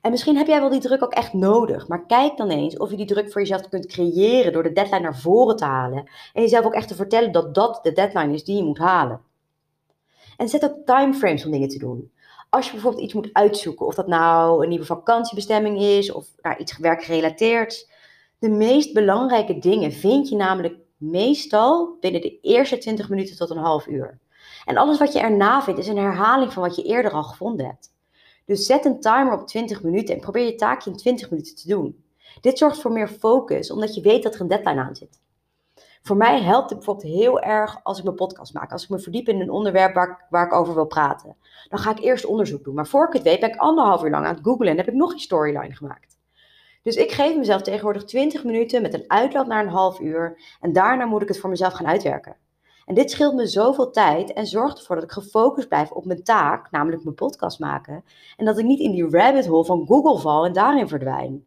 En 0.02 0.10
misschien 0.10 0.36
heb 0.36 0.46
jij 0.46 0.60
wel 0.60 0.70
die 0.70 0.80
druk 0.80 1.02
ook 1.02 1.12
echt 1.12 1.32
nodig, 1.32 1.88
maar 1.88 2.06
kijk 2.06 2.36
dan 2.36 2.48
eens 2.48 2.76
of 2.76 2.90
je 2.90 2.96
die 2.96 3.06
druk 3.06 3.32
voor 3.32 3.40
jezelf 3.40 3.68
kunt 3.68 3.86
creëren 3.86 4.52
door 4.52 4.62
de 4.62 4.72
deadline 4.72 5.00
naar 5.00 5.18
voren 5.18 5.56
te 5.56 5.64
halen 5.64 6.10
en 6.32 6.42
jezelf 6.42 6.64
ook 6.64 6.74
echt 6.74 6.88
te 6.88 6.94
vertellen 6.94 7.32
dat 7.32 7.54
dat 7.54 7.80
de 7.82 7.92
deadline 7.92 8.34
is 8.34 8.44
die 8.44 8.56
je 8.56 8.64
moet 8.64 8.78
halen. 8.78 9.20
En 10.36 10.48
zet 10.48 10.64
ook 10.64 10.76
timeframes 10.84 11.44
om 11.44 11.50
dingen 11.50 11.68
te 11.68 11.78
doen. 11.78 12.12
Als 12.48 12.66
je 12.66 12.72
bijvoorbeeld 12.72 13.02
iets 13.02 13.14
moet 13.14 13.30
uitzoeken, 13.32 13.86
of 13.86 13.94
dat 13.94 14.06
nou 14.06 14.62
een 14.62 14.68
nieuwe 14.68 14.84
vakantiebestemming 14.84 15.80
is 15.80 16.12
of 16.12 16.26
nou, 16.42 16.56
iets 16.56 16.78
werkgerelateerd, 16.78 17.90
de 18.38 18.48
meest 18.48 18.92
belangrijke 18.92 19.58
dingen 19.58 19.92
vind 19.92 20.28
je 20.28 20.36
namelijk 20.36 20.76
meestal 20.96 21.96
binnen 22.00 22.20
de 22.20 22.40
eerste 22.40 22.78
20 22.78 23.08
minuten 23.08 23.36
tot 23.36 23.50
een 23.50 23.56
half 23.56 23.86
uur. 23.86 24.18
En 24.64 24.76
alles 24.76 24.98
wat 24.98 25.12
je 25.12 25.20
erna 25.20 25.62
vindt 25.62 25.80
is 25.80 25.88
een 25.88 25.98
herhaling 25.98 26.52
van 26.52 26.62
wat 26.62 26.76
je 26.76 26.82
eerder 26.82 27.12
al 27.12 27.22
gevonden 27.22 27.66
hebt. 27.66 27.92
Dus 28.44 28.66
zet 28.66 28.84
een 28.84 29.00
timer 29.00 29.32
op 29.32 29.46
20 29.46 29.82
minuten 29.82 30.14
en 30.14 30.20
probeer 30.20 30.44
je 30.44 30.54
taakje 30.54 30.90
in 30.90 30.96
20 30.96 31.30
minuten 31.30 31.54
te 31.56 31.68
doen. 31.68 32.04
Dit 32.40 32.58
zorgt 32.58 32.80
voor 32.80 32.92
meer 32.92 33.08
focus, 33.08 33.70
omdat 33.70 33.94
je 33.94 34.00
weet 34.00 34.22
dat 34.22 34.34
er 34.34 34.40
een 34.40 34.48
deadline 34.48 34.80
aan 34.80 34.96
zit. 34.96 35.20
Voor 36.02 36.16
mij 36.16 36.42
helpt 36.42 36.70
het 36.70 36.78
bijvoorbeeld 36.78 37.14
heel 37.14 37.40
erg 37.40 37.80
als 37.82 37.98
ik 37.98 38.04
mijn 38.04 38.16
podcast 38.16 38.54
maak. 38.54 38.72
Als 38.72 38.82
ik 38.82 38.88
me 38.88 38.98
verdiep 38.98 39.28
in 39.28 39.40
een 39.40 39.50
onderwerp 39.50 39.94
waar 39.94 40.26
waar 40.30 40.46
ik 40.46 40.52
over 40.52 40.74
wil 40.74 40.86
praten. 40.86 41.36
Dan 41.68 41.78
ga 41.78 41.90
ik 41.90 41.98
eerst 41.98 42.24
onderzoek 42.24 42.64
doen. 42.64 42.74
Maar 42.74 42.86
voor 42.86 43.06
ik 43.06 43.12
het 43.12 43.22
weet 43.22 43.40
ben 43.40 43.48
ik 43.48 43.56
anderhalf 43.56 44.02
uur 44.02 44.10
lang 44.10 44.26
aan 44.26 44.34
het 44.34 44.44
googlen 44.44 44.68
en 44.68 44.76
heb 44.76 44.88
ik 44.88 44.94
nog 44.94 45.12
een 45.12 45.18
storyline 45.18 45.74
gemaakt. 45.74 46.18
Dus 46.82 46.96
ik 46.96 47.12
geef 47.12 47.36
mezelf 47.36 47.62
tegenwoordig 47.62 48.04
20 48.04 48.44
minuten 48.44 48.82
met 48.82 48.94
een 48.94 49.04
uitloop 49.06 49.46
naar 49.46 49.64
een 49.64 49.70
half 49.70 50.00
uur. 50.00 50.40
En 50.60 50.72
daarna 50.72 51.04
moet 51.04 51.22
ik 51.22 51.28
het 51.28 51.38
voor 51.38 51.50
mezelf 51.50 51.72
gaan 51.72 51.86
uitwerken. 51.86 52.36
En 52.90 52.96
dit 52.96 53.10
scheelt 53.10 53.34
me 53.34 53.46
zoveel 53.46 53.90
tijd 53.90 54.32
en 54.32 54.46
zorgt 54.46 54.78
ervoor 54.78 54.96
dat 54.96 55.04
ik 55.04 55.12
gefocust 55.12 55.68
blijf 55.68 55.90
op 55.90 56.04
mijn 56.04 56.22
taak, 56.22 56.70
namelijk 56.70 57.04
mijn 57.04 57.14
podcast 57.14 57.58
maken. 57.58 58.04
En 58.36 58.44
dat 58.44 58.58
ik 58.58 58.64
niet 58.64 58.80
in 58.80 58.90
die 58.90 59.10
rabbit 59.10 59.46
hole 59.46 59.64
van 59.64 59.86
Google 59.86 60.18
val 60.18 60.44
en 60.44 60.52
daarin 60.52 60.88
verdwijn. 60.88 61.44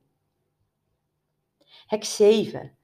Hek 1.86 2.04
7. 2.04 2.78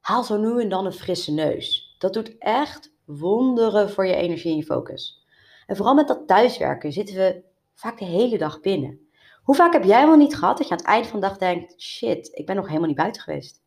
Haal 0.00 0.24
zo 0.24 0.36
nu 0.36 0.60
en 0.60 0.68
dan 0.68 0.86
een 0.86 0.92
frisse 0.92 1.32
neus. 1.32 1.96
Dat 1.98 2.12
doet 2.12 2.38
echt 2.38 2.94
wonderen 3.04 3.90
voor 3.90 4.06
je 4.06 4.14
energie 4.14 4.50
en 4.50 4.56
je 4.56 4.64
focus. 4.64 5.26
En 5.66 5.76
vooral 5.76 5.94
met 5.94 6.08
dat 6.08 6.26
thuiswerken 6.26 6.92
zitten 6.92 7.14
we 7.14 7.42
vaak 7.74 7.98
de 7.98 8.04
hele 8.04 8.38
dag 8.38 8.60
binnen. 8.60 9.08
Hoe 9.42 9.54
vaak 9.54 9.72
heb 9.72 9.84
jij 9.84 10.06
wel 10.06 10.16
niet 10.16 10.36
gehad 10.36 10.58
dat 10.58 10.66
je 10.66 10.72
aan 10.72 10.78
het 10.78 10.86
eind 10.86 11.06
van 11.06 11.20
de 11.20 11.26
dag 11.26 11.36
denkt: 11.38 11.82
shit, 11.82 12.30
ik 12.32 12.46
ben 12.46 12.56
nog 12.56 12.66
helemaal 12.66 12.88
niet 12.88 12.96
buiten 12.96 13.22
geweest? 13.22 13.59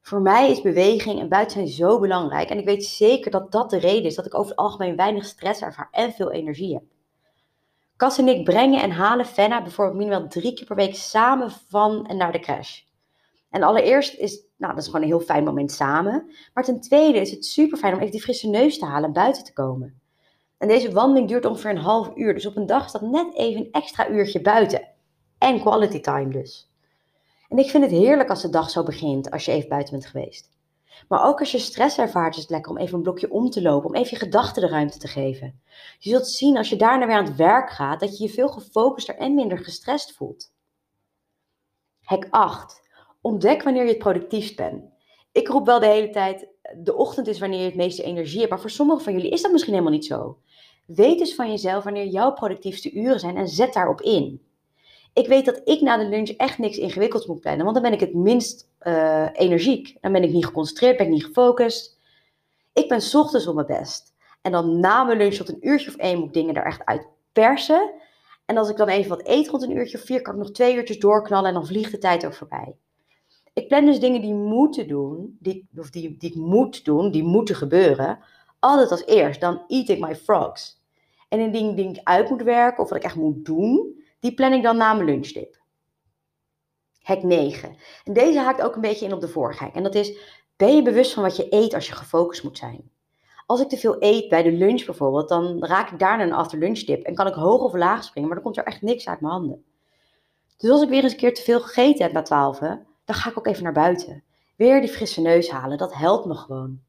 Voor 0.00 0.20
mij 0.20 0.50
is 0.50 0.60
beweging 0.60 1.20
en 1.20 1.28
buiten 1.28 1.56
zijn 1.56 1.68
zo 1.68 2.00
belangrijk. 2.00 2.48
En 2.48 2.58
ik 2.58 2.64
weet 2.64 2.84
zeker 2.84 3.30
dat 3.30 3.52
dat 3.52 3.70
de 3.70 3.78
reden 3.78 4.04
is 4.04 4.14
dat 4.14 4.26
ik 4.26 4.34
over 4.34 4.50
het 4.50 4.58
algemeen 4.58 4.96
weinig 4.96 5.24
stress 5.24 5.62
ervaar 5.62 5.88
en 5.90 6.12
veel 6.12 6.30
energie 6.30 6.74
heb. 6.74 6.82
Cas 7.96 8.18
en 8.18 8.28
ik 8.28 8.44
brengen 8.44 8.82
en 8.82 8.90
halen 8.90 9.26
Fenna 9.26 9.62
bijvoorbeeld 9.62 9.98
minimaal 9.98 10.28
drie 10.28 10.54
keer 10.54 10.66
per 10.66 10.76
week 10.76 10.94
samen 10.94 11.50
van 11.50 12.06
en 12.06 12.16
naar 12.16 12.32
de 12.32 12.38
crash. 12.38 12.80
En 13.50 13.62
allereerst 13.62 14.14
is, 14.14 14.42
nou, 14.56 14.74
dat 14.74 14.82
is 14.82 14.86
gewoon 14.86 15.02
een 15.02 15.08
heel 15.08 15.20
fijn 15.20 15.44
moment 15.44 15.72
samen. 15.72 16.30
Maar 16.54 16.64
ten 16.64 16.80
tweede 16.80 17.20
is 17.20 17.30
het 17.30 17.44
super 17.44 17.78
fijn 17.78 17.92
om 17.92 17.98
even 17.98 18.12
die 18.12 18.22
frisse 18.22 18.48
neus 18.48 18.78
te 18.78 18.84
halen 18.84 19.04
en 19.04 19.12
buiten 19.12 19.44
te 19.44 19.52
komen. 19.52 20.00
En 20.58 20.68
deze 20.68 20.92
wandeling 20.92 21.28
duurt 21.28 21.44
ongeveer 21.44 21.70
een 21.70 21.76
half 21.76 22.10
uur. 22.14 22.34
Dus 22.34 22.46
op 22.46 22.56
een 22.56 22.66
dag 22.66 22.84
is 22.84 22.92
dat 22.92 23.02
net 23.02 23.34
even 23.34 23.60
een 23.60 23.72
extra 23.72 24.08
uurtje 24.08 24.40
buiten. 24.40 24.88
En 25.38 25.60
quality 25.60 26.00
time 26.00 26.32
dus. 26.32 26.69
En 27.50 27.58
ik 27.58 27.70
vind 27.70 27.82
het 27.82 27.92
heerlijk 27.92 28.28
als 28.28 28.42
de 28.42 28.48
dag 28.48 28.70
zo 28.70 28.82
begint, 28.82 29.30
als 29.30 29.44
je 29.44 29.52
even 29.52 29.68
buiten 29.68 29.92
bent 29.92 30.06
geweest. 30.06 30.50
Maar 31.08 31.26
ook 31.26 31.40
als 31.40 31.52
je 31.52 31.58
stress 31.58 31.98
ervaart, 31.98 32.34
is 32.34 32.40
het 32.40 32.50
lekker 32.50 32.70
om 32.70 32.78
even 32.78 32.94
een 32.94 33.02
blokje 33.02 33.30
om 33.30 33.50
te 33.50 33.62
lopen, 33.62 33.88
om 33.88 33.94
even 33.94 34.10
je 34.10 34.24
gedachten 34.24 34.62
de 34.62 34.68
ruimte 34.68 34.98
te 34.98 35.08
geven. 35.08 35.60
Je 35.98 36.10
zult 36.10 36.28
zien 36.28 36.56
als 36.56 36.68
je 36.68 36.76
daarna 36.76 37.06
weer 37.06 37.16
aan 37.16 37.24
het 37.24 37.36
werk 37.36 37.70
gaat, 37.70 38.00
dat 38.00 38.18
je 38.18 38.24
je 38.24 38.30
veel 38.30 38.48
gefocuster 38.48 39.16
en 39.16 39.34
minder 39.34 39.58
gestrest 39.58 40.12
voelt. 40.12 40.52
Hek 42.00 42.26
8. 42.30 42.88
Ontdek 43.20 43.62
wanneer 43.62 43.82
je 43.82 43.88
het 43.88 43.98
productiefst 43.98 44.56
bent. 44.56 44.84
Ik 45.32 45.48
roep 45.48 45.66
wel 45.66 45.80
de 45.80 45.86
hele 45.86 46.10
tijd, 46.10 46.48
de 46.76 46.94
ochtend 46.94 47.26
is 47.26 47.38
wanneer 47.38 47.58
je 47.58 47.64
het 47.64 47.74
meeste 47.74 48.02
energie 48.02 48.38
hebt, 48.38 48.50
maar 48.50 48.60
voor 48.60 48.70
sommigen 48.70 49.04
van 49.04 49.12
jullie 49.12 49.30
is 49.30 49.42
dat 49.42 49.52
misschien 49.52 49.72
helemaal 49.72 49.94
niet 49.94 50.06
zo. 50.06 50.38
Weet 50.86 51.18
dus 51.18 51.34
van 51.34 51.50
jezelf 51.50 51.84
wanneer 51.84 52.06
jouw 52.06 52.32
productiefste 52.32 52.92
uren 52.92 53.20
zijn 53.20 53.36
en 53.36 53.48
zet 53.48 53.72
daarop 53.72 54.00
in. 54.00 54.49
Ik 55.12 55.26
weet 55.26 55.44
dat 55.44 55.60
ik 55.64 55.80
na 55.80 55.96
de 55.96 56.04
lunch 56.04 56.28
echt 56.28 56.58
niks 56.58 56.78
ingewikkelds 56.78 57.26
moet 57.26 57.40
plannen, 57.40 57.62
want 57.62 57.74
dan 57.74 57.84
ben 57.84 57.92
ik 57.92 58.00
het 58.00 58.14
minst 58.14 58.68
uh, 58.82 59.28
energiek. 59.32 59.96
Dan 60.00 60.12
ben 60.12 60.22
ik 60.22 60.32
niet 60.32 60.46
geconcentreerd, 60.46 60.96
ben 60.96 61.06
ik 61.06 61.12
niet 61.12 61.24
gefocust. 61.24 61.98
Ik 62.72 62.88
ben 62.88 63.02
ochtends 63.12 63.46
op 63.46 63.54
mijn 63.54 63.66
best. 63.66 64.14
En 64.42 64.52
dan 64.52 64.80
na 64.80 65.04
mijn 65.04 65.18
lunch 65.18 65.34
tot 65.34 65.48
een 65.48 65.68
uurtje 65.68 65.88
of 65.88 65.96
één 65.96 66.18
moet 66.18 66.26
ik 66.26 66.32
dingen 66.32 66.54
er 66.54 66.64
echt 66.64 66.84
uit 66.84 67.06
persen. 67.32 67.90
En 68.46 68.56
als 68.56 68.68
ik 68.70 68.76
dan 68.76 68.88
even 68.88 69.08
wat 69.08 69.26
eet 69.28 69.48
rond 69.48 69.62
een 69.62 69.76
uurtje 69.76 69.98
of 69.98 70.04
vier, 70.04 70.22
kan 70.22 70.34
ik 70.34 70.40
nog 70.40 70.50
twee 70.50 70.76
uurtjes 70.76 70.98
doorknallen 70.98 71.48
en 71.48 71.54
dan 71.54 71.66
vliegt 71.66 71.90
de 71.90 71.98
tijd 71.98 72.26
ook 72.26 72.34
voorbij. 72.34 72.76
Ik 73.52 73.68
plan 73.68 73.84
dus 73.84 74.00
dingen 74.00 74.20
die 74.20 74.34
moeten 74.34 74.88
doen, 74.88 75.36
die, 75.40 75.68
of 75.76 75.90
die, 75.90 76.16
die 76.16 76.30
ik 76.30 76.36
moet 76.36 76.84
doen, 76.84 77.10
die 77.10 77.22
moeten 77.22 77.54
gebeuren, 77.54 78.18
altijd 78.58 78.90
als 78.90 79.06
eerst. 79.06 79.40
Dan 79.40 79.62
eat 79.68 79.88
ik 79.88 80.00
my 80.00 80.16
frogs. 80.16 80.80
En 81.28 81.40
een 81.40 81.52
ding 81.52 81.76
die 81.76 81.88
ik 81.88 82.00
uit 82.04 82.30
moet 82.30 82.42
werken 82.42 82.82
of 82.82 82.88
wat 82.88 82.98
ik 82.98 83.04
echt 83.04 83.16
moet 83.16 83.44
doen, 83.44 83.99
die 84.20 84.34
plan 84.34 84.52
ik 84.52 84.62
dan 84.62 84.76
na 84.76 84.94
mijn 84.94 85.06
lunchdip. 85.06 85.58
Hek 87.02 87.22
9. 87.22 87.76
En 88.04 88.12
deze 88.12 88.38
haakt 88.38 88.62
ook 88.62 88.74
een 88.74 88.80
beetje 88.80 89.06
in 89.06 89.12
op 89.12 89.20
de 89.20 89.28
vorige 89.28 89.64
hek. 89.64 89.74
En 89.74 89.82
dat 89.82 89.94
is 89.94 90.18
Ben 90.56 90.76
je 90.76 90.82
bewust 90.82 91.12
van 91.12 91.22
wat 91.22 91.36
je 91.36 91.46
eet 91.50 91.74
als 91.74 91.86
je 91.86 91.94
gefocust 91.94 92.42
moet 92.42 92.58
zijn? 92.58 92.90
Als 93.46 93.60
ik 93.60 93.68
te 93.68 93.76
veel 93.76 93.96
eet 93.98 94.28
bij 94.28 94.42
de 94.42 94.52
lunch 94.52 94.84
bijvoorbeeld, 94.84 95.28
dan 95.28 95.64
raak 95.64 95.90
ik 95.90 95.98
daarna 95.98 96.24
een 96.24 96.32
after 96.32 96.62
en 97.02 97.14
kan 97.14 97.26
ik 97.26 97.34
hoog 97.34 97.62
of 97.62 97.74
laag 97.74 98.04
springen, 98.04 98.28
maar 98.28 98.38
dan 98.38 98.44
komt 98.44 98.56
er 98.56 98.64
echt 98.64 98.82
niks 98.82 99.08
uit 99.08 99.20
mijn 99.20 99.32
handen. 99.32 99.64
Dus 100.56 100.70
als 100.70 100.82
ik 100.82 100.88
weer 100.88 101.02
eens 101.02 101.12
een 101.12 101.18
keer 101.18 101.34
te 101.34 101.42
veel 101.42 101.60
gegeten 101.60 102.04
heb 102.04 102.12
na 102.12 102.22
twaalf, 102.22 102.58
dan 102.58 102.84
ga 103.04 103.30
ik 103.30 103.38
ook 103.38 103.46
even 103.46 103.62
naar 103.62 103.72
buiten. 103.72 104.24
Weer 104.56 104.80
die 104.80 104.90
frisse 104.90 105.20
neus 105.20 105.50
halen, 105.50 105.78
dat 105.78 105.94
helpt 105.94 106.26
me 106.26 106.34
gewoon. 106.34 106.80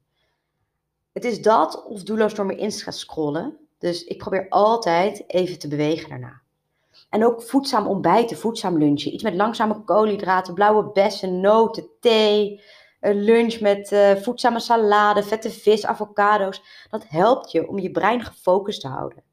Het 1.12 1.26
is 1.26 1.42
dat 1.42 1.86
of 1.86 2.04
doelloos 2.04 2.34
door 2.34 2.46
mijn 2.46 2.60
Insta 2.60 2.92
scrollen. 2.92 3.58
Dus 3.78 4.04
ik 4.04 4.18
probeer 4.18 4.50
altijd 4.50 5.24
even 5.28 5.60
te 5.60 5.68
bewegen 5.68 6.10
daarna. 6.10 6.42
En 7.12 7.26
ook 7.26 7.42
voedzaam 7.42 7.88
ontbijten, 7.88 8.38
voedzaam 8.38 8.78
lunchen. 8.78 9.14
Iets 9.14 9.24
met 9.24 9.34
langzame 9.34 9.84
koolhydraten, 9.84 10.54
blauwe 10.54 10.92
bessen, 10.92 11.40
noten, 11.40 11.90
thee. 12.00 12.62
Een 13.00 13.22
lunch 13.24 13.60
met 13.60 13.92
uh, 13.92 14.16
voedzame 14.16 14.60
salade, 14.60 15.24
vette 15.24 15.50
vis, 15.50 15.86
avocado's. 15.86 16.86
Dat 16.90 17.08
helpt 17.08 17.52
je 17.52 17.68
om 17.68 17.80
je 17.80 17.92
brein 17.92 18.22
gefocust 18.22 18.82
te 18.82 18.88
houden. 18.88 19.24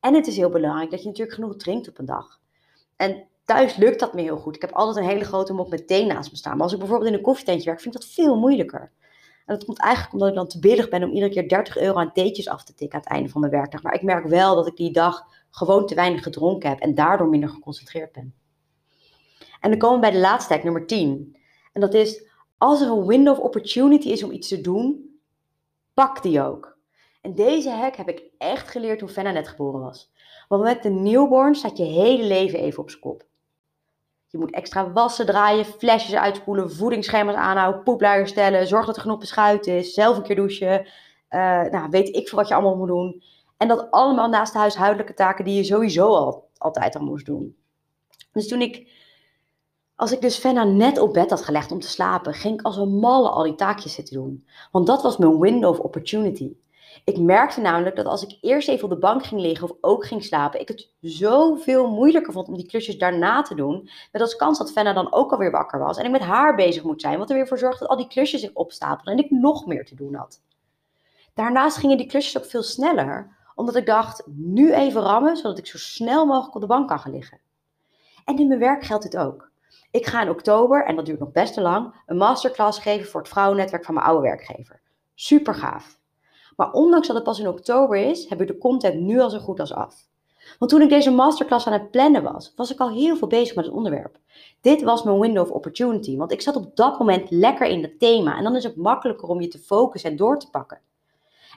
En 0.00 0.14
het 0.14 0.26
is 0.26 0.36
heel 0.36 0.48
belangrijk 0.48 0.90
dat 0.90 1.00
je 1.00 1.06
natuurlijk 1.06 1.36
genoeg 1.36 1.56
drinkt 1.56 1.88
op 1.88 1.98
een 1.98 2.04
dag. 2.04 2.40
En 2.96 3.26
thuis 3.44 3.76
lukt 3.76 4.00
dat 4.00 4.14
me 4.14 4.22
heel 4.22 4.36
goed. 4.36 4.56
Ik 4.56 4.60
heb 4.60 4.72
altijd 4.72 4.96
een 4.96 5.10
hele 5.10 5.24
grote 5.24 5.52
mok 5.52 5.68
met 5.68 5.86
thee 5.86 6.06
naast 6.06 6.30
me 6.30 6.36
staan. 6.36 6.52
Maar 6.52 6.62
als 6.62 6.72
ik 6.72 6.78
bijvoorbeeld 6.78 7.10
in 7.10 7.16
een 7.16 7.22
koffietentje 7.22 7.68
werk, 7.68 7.80
vind 7.80 7.94
ik 7.94 8.00
dat 8.00 8.10
veel 8.10 8.36
moeilijker. 8.36 8.92
En 9.46 9.54
dat 9.54 9.64
komt 9.64 9.80
eigenlijk 9.80 10.12
omdat 10.12 10.28
ik 10.28 10.34
dan 10.34 10.48
te 10.48 10.58
billig 10.58 10.88
ben 10.88 11.02
om 11.02 11.10
iedere 11.10 11.32
keer 11.32 11.48
30 11.48 11.78
euro 11.78 11.98
aan 11.98 12.12
theetjes 12.12 12.48
af 12.48 12.64
te 12.64 12.74
tikken 12.74 12.98
aan 12.98 13.04
het 13.04 13.12
einde 13.12 13.28
van 13.28 13.40
mijn 13.40 13.52
werkdag. 13.52 13.82
Maar 13.82 13.94
ik 13.94 14.02
merk 14.02 14.26
wel 14.26 14.54
dat 14.54 14.66
ik 14.66 14.76
die 14.76 14.92
dag 14.92 15.26
gewoon 15.56 15.86
te 15.86 15.94
weinig 15.94 16.22
gedronken 16.22 16.68
heb 16.68 16.80
en 16.80 16.94
daardoor 16.94 17.28
minder 17.28 17.48
geconcentreerd 17.48 18.12
ben. 18.12 18.34
En 19.60 19.70
dan 19.70 19.78
komen 19.78 19.94
we 19.94 20.00
bij 20.00 20.10
de 20.10 20.18
laatste 20.18 20.52
hack, 20.52 20.62
nummer 20.62 20.86
10. 20.86 21.36
En 21.72 21.80
dat 21.80 21.94
is, 21.94 22.26
als 22.58 22.80
er 22.80 22.88
een 22.88 23.06
window 23.06 23.38
of 23.38 23.44
opportunity 23.44 24.08
is 24.08 24.22
om 24.22 24.30
iets 24.30 24.48
te 24.48 24.60
doen, 24.60 25.18
pak 25.94 26.22
die 26.22 26.42
ook. 26.42 26.78
En 27.20 27.34
deze 27.34 27.70
hack 27.70 27.96
heb 27.96 28.08
ik 28.08 28.22
echt 28.38 28.68
geleerd 28.68 28.98
toen 28.98 29.08
Fenna 29.08 29.30
net 29.30 29.48
geboren 29.48 29.80
was. 29.80 30.12
Want 30.48 30.62
met 30.62 30.82
de 30.82 30.90
newborn 30.90 31.54
staat 31.54 31.76
je 31.76 31.84
hele 31.84 32.24
leven 32.24 32.58
even 32.58 32.82
op 32.82 32.90
zijn 32.90 33.02
kop. 33.02 33.24
Je 34.28 34.38
moet 34.38 34.54
extra 34.54 34.92
wassen, 34.92 35.26
draaien, 35.26 35.64
flesjes 35.64 36.14
uitspoelen, 36.14 36.72
voedingsschema's 36.72 37.34
aanhouden, 37.34 37.82
poepluier 37.82 38.26
stellen, 38.26 38.66
zorg 38.66 38.86
dat 38.86 38.96
er 38.96 39.02
genoeg 39.02 39.18
beschuit 39.18 39.66
is, 39.66 39.94
zelf 39.94 40.16
een 40.16 40.22
keer 40.22 40.36
douchen. 40.36 40.86
Uh, 41.30 41.62
nou, 41.62 41.88
weet 41.90 42.16
ik 42.16 42.28
veel 42.28 42.38
wat 42.38 42.48
je 42.48 42.54
allemaal 42.54 42.76
moet 42.76 42.88
doen. 42.88 43.22
En 43.56 43.68
dat 43.68 43.90
allemaal 43.90 44.28
naast 44.28 44.52
de 44.52 44.58
huishoudelijke 44.58 45.14
taken 45.14 45.44
die 45.44 45.54
je 45.54 45.64
sowieso 45.64 46.14
al, 46.14 46.48
altijd 46.56 46.96
al 46.96 47.04
moest 47.04 47.26
doen. 47.26 47.56
Dus 48.32 48.48
toen 48.48 48.60
ik, 48.60 48.88
als 49.94 50.12
ik 50.12 50.20
dus 50.20 50.36
Fenna 50.38 50.64
net 50.64 50.98
op 50.98 51.12
bed 51.12 51.30
had 51.30 51.42
gelegd 51.42 51.72
om 51.72 51.80
te 51.80 51.88
slapen, 51.88 52.34
ging 52.34 52.58
ik 52.58 52.66
als 52.66 52.76
een 52.76 52.98
malle 52.98 53.28
al 53.28 53.42
die 53.42 53.54
taakjes 53.54 53.94
zitten 53.94 54.14
doen. 54.14 54.46
Want 54.72 54.86
dat 54.86 55.02
was 55.02 55.16
mijn 55.16 55.38
window 55.38 55.70
of 55.70 55.78
opportunity. 55.78 56.56
Ik 57.04 57.18
merkte 57.18 57.60
namelijk 57.60 57.96
dat 57.96 58.06
als 58.06 58.22
ik 58.22 58.38
eerst 58.40 58.68
even 58.68 58.84
op 58.84 58.90
de 58.90 58.98
bank 58.98 59.24
ging 59.24 59.40
liggen 59.40 59.70
of 59.70 59.76
ook 59.80 60.06
ging 60.06 60.24
slapen, 60.24 60.60
ik 60.60 60.68
het 60.68 60.90
zoveel 61.00 61.90
moeilijker 61.90 62.32
vond 62.32 62.48
om 62.48 62.56
die 62.56 62.66
klusjes 62.66 62.98
daarna 62.98 63.42
te 63.42 63.54
doen. 63.54 63.88
Met 64.12 64.22
als 64.22 64.36
kans 64.36 64.58
dat 64.58 64.72
Fenna 64.72 64.92
dan 64.92 65.12
ook 65.12 65.32
alweer 65.32 65.50
wakker 65.50 65.78
was 65.78 65.98
en 65.98 66.04
ik 66.04 66.10
met 66.10 66.20
haar 66.20 66.54
bezig 66.54 66.82
moet 66.82 67.00
zijn, 67.00 67.18
wat 67.18 67.30
er 67.30 67.36
weer 67.36 67.46
voor 67.46 67.58
zorgde 67.58 67.78
dat 67.78 67.88
al 67.88 67.96
die 67.96 68.08
klusjes 68.08 68.40
zich 68.40 68.52
opstapelden 68.52 69.12
en 69.12 69.24
ik 69.24 69.30
nog 69.30 69.66
meer 69.66 69.84
te 69.84 69.94
doen 69.94 70.14
had. 70.14 70.40
Daarnaast 71.34 71.76
gingen 71.76 71.96
die 71.96 72.06
klusjes 72.06 72.38
ook 72.38 72.50
veel 72.50 72.62
sneller, 72.62 73.35
omdat 73.56 73.76
ik 73.76 73.86
dacht, 73.86 74.22
nu 74.26 74.72
even 74.72 75.02
rammen, 75.02 75.36
zodat 75.36 75.58
ik 75.58 75.66
zo 75.66 75.78
snel 75.78 76.26
mogelijk 76.26 76.54
op 76.54 76.60
de 76.60 76.66
bank 76.66 76.88
kan 76.88 76.98
gaan 76.98 77.12
liggen. 77.12 77.40
En 78.24 78.38
in 78.38 78.48
mijn 78.48 78.60
werk 78.60 78.84
geldt 78.84 79.02
dit 79.02 79.16
ook. 79.16 79.50
Ik 79.90 80.06
ga 80.06 80.22
in 80.22 80.30
oktober, 80.30 80.84
en 80.84 80.96
dat 80.96 81.06
duurt 81.06 81.18
nog 81.18 81.32
best 81.32 81.54
te 81.54 81.60
lang, 81.60 81.94
een 82.06 82.16
masterclass 82.16 82.78
geven 82.78 83.08
voor 83.08 83.20
het 83.20 83.28
vrouwennetwerk 83.28 83.84
van 83.84 83.94
mijn 83.94 84.06
oude 84.06 84.22
werkgever. 84.22 84.80
Super 85.14 85.54
gaaf. 85.54 85.98
Maar 86.56 86.72
ondanks 86.72 87.06
dat 87.06 87.16
het 87.16 87.24
pas 87.24 87.38
in 87.38 87.48
oktober 87.48 87.96
is, 87.96 88.28
heb 88.28 88.40
ik 88.40 88.46
de 88.46 88.58
content 88.58 89.00
nu 89.00 89.20
al 89.20 89.30
zo 89.30 89.38
goed 89.38 89.60
als 89.60 89.72
af. 89.72 90.06
Want 90.58 90.70
toen 90.70 90.82
ik 90.82 90.88
deze 90.88 91.10
masterclass 91.10 91.66
aan 91.66 91.72
het 91.72 91.90
plannen 91.90 92.22
was, 92.22 92.52
was 92.56 92.72
ik 92.72 92.78
al 92.78 92.90
heel 92.90 93.16
veel 93.16 93.28
bezig 93.28 93.56
met 93.56 93.64
het 93.64 93.74
onderwerp. 93.74 94.18
Dit 94.60 94.82
was 94.82 95.02
mijn 95.02 95.20
window 95.20 95.42
of 95.42 95.50
opportunity, 95.50 96.16
want 96.16 96.32
ik 96.32 96.40
zat 96.40 96.56
op 96.56 96.76
dat 96.76 96.98
moment 96.98 97.30
lekker 97.30 97.66
in 97.66 97.82
het 97.82 97.98
thema 97.98 98.36
en 98.36 98.44
dan 98.44 98.56
is 98.56 98.64
het 98.64 98.76
makkelijker 98.76 99.28
om 99.28 99.40
je 99.40 99.48
te 99.48 99.58
focussen 99.58 100.10
en 100.10 100.16
door 100.16 100.38
te 100.38 100.50
pakken. 100.50 100.80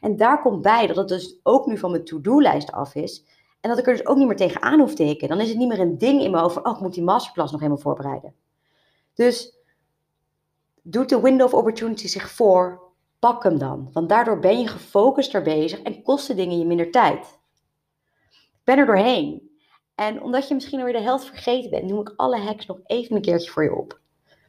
En 0.02 0.18
daar 0.18 0.42
komt 0.42 0.62
bij 0.62 0.88
dat 0.88 0.96
het 0.96 1.08
dus 1.08 1.40
ook 1.44 1.66
nu 1.66 1.78
van 1.78 1.92
mijn 1.92 2.06
to-do-lijst 2.06 2.72
af 2.72 2.96
is 2.96 3.26
en 3.62 3.70
dat 3.70 3.80
ik 3.80 3.88
er 3.88 3.94
dus 3.94 4.06
ook 4.06 4.18
niet 4.18 4.28
meer 4.28 4.36
tegenaan 4.36 4.80
hoef 4.80 4.96
te 4.96 5.04
hikken. 5.04 5.28
Dan 5.28 5.40
is 5.40 5.50
het 5.50 5.58
niet 5.58 5.68
meer 5.68 5.80
een 5.80 5.98
ding 5.98 6.22
in 6.22 6.32
me 6.32 6.42
over, 6.42 6.64
oh, 6.66 6.76
ik 6.76 6.82
moet 6.82 6.94
die 6.94 7.04
masterclass 7.04 7.52
nog 7.52 7.62
helemaal 7.62 7.82
voorbereiden. 7.82 8.34
Dus 9.14 9.58
doet 10.82 11.10
de 11.10 11.22
window 11.22 11.46
of 11.46 11.54
opportunity 11.54 12.08
zich 12.08 12.30
voor 12.30 12.88
Pak 13.20 13.44
hem 13.44 13.58
dan, 13.58 13.90
want 13.94 14.10
daardoor 14.10 14.40
ben 14.40 14.60
je 14.60 14.68
gefocuster 14.68 15.42
bezig 15.42 15.82
en 15.82 16.04
kosten 16.04 16.36
dingen 16.36 16.60
je 16.60 16.66
minder 16.66 16.92
tijd. 16.92 17.40
Ik 18.32 18.64
ben 18.64 18.78
er 18.78 18.86
doorheen. 18.86 19.50
En 19.96 20.22
omdat 20.22 20.48
je 20.48 20.54
misschien 20.54 20.80
alweer 20.80 20.94
de 20.94 21.02
helft 21.02 21.26
vergeten 21.26 21.70
bent, 21.70 21.84
noem 21.84 22.00
ik 22.00 22.14
alle 22.16 22.40
hacks 22.40 22.66
nog 22.66 22.80
even 22.84 23.16
een 23.16 23.22
keertje 23.22 23.52
voor 23.52 23.64
je 23.64 23.76
op. 23.76 24.00